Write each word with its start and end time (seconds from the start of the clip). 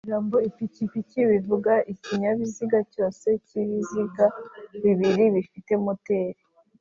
Ijambo 0.05 0.35
"ipikipiki" 0.49 1.19
bivuga 1.31 1.73
ikinyabiziga 1.93 2.79
cyose 2.93 3.27
cy'ibiziga 3.47 4.25
bibiri 4.83 5.23
gifite 5.35 5.71
moteri 5.85 6.41